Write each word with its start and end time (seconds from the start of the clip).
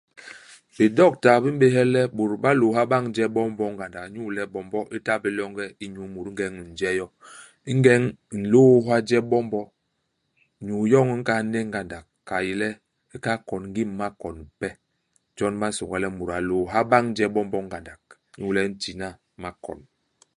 Bidokta 0.75 1.31
bi 1.43 1.49
m'béhe 1.53 1.83
le 1.93 2.01
bôt 2.15 2.31
ba 2.43 2.49
lôôha 2.59 2.81
bañ 2.91 3.03
je 3.15 3.25
bombo 3.35 3.65
ngandak 3.73 4.05
inyu 4.07 4.23
le 4.35 4.43
bombo 4.53 4.79
i 4.95 4.97
ta 5.05 5.13
bé 5.23 5.29
longe 5.37 5.65
i 5.83 5.85
nyuu 5.93 6.07
mut 6.13 6.25
ingeñ 6.29 6.53
u 6.61 6.63
nje 6.71 6.89
yo. 6.99 7.07
Ingeñ 7.71 8.01
u 8.33 8.35
nlôôha 8.41 8.95
je 9.07 9.17
bombo, 9.31 9.61
nyuu 10.65 10.83
yoñ 10.91 11.07
i 11.15 11.17
nkahal 11.21 11.45
ne 11.53 11.59
ngandak, 11.69 12.05
ka 12.27 12.35
i 12.41 12.43
yé 12.47 12.53
le 12.61 12.69
u 13.15 13.17
kahal 13.23 13.41
koñ 13.49 13.61
ngim 13.69 13.89
i 13.93 13.97
makon 13.99 14.35
ipe. 14.45 14.69
Jon 15.37 15.53
ba 15.59 15.67
nsônga 15.71 15.97
le 16.03 16.07
mut 16.17 16.29
lôôha 16.49 16.79
bañ 16.91 17.05
je 17.17 17.25
bombo 17.35 17.57
ngandak, 17.67 18.01
inyu 18.37 18.49
le 18.55 18.61
i 18.65 18.69
ntina 18.73 19.07
makon. 19.43 19.79